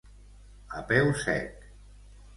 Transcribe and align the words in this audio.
A 0.79 0.81
peu 0.93 1.13
sec. 1.27 1.71